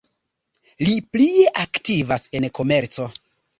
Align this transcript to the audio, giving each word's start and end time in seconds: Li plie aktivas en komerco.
Li 0.87 0.95
plie 1.17 1.45
aktivas 1.65 2.27
en 2.41 2.51
komerco. 2.61 3.09